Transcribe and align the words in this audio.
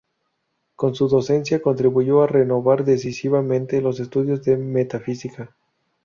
Con 0.75 0.95
su 0.95 1.07
docencia 1.07 1.61
contribuyó 1.61 2.23
a 2.23 2.27
renovar 2.27 2.85
decisivamente 2.85 3.81
los 3.83 3.99
estudios 3.99 4.41
de 4.43 4.57
metafísica. 4.57 5.55